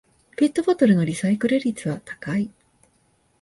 [0.35, 2.49] ペットボトルのリサイクル率は高い